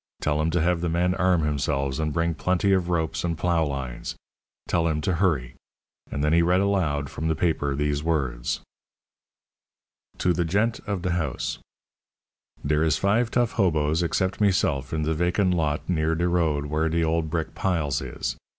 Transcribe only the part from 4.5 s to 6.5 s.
Tell him to hurry." And then he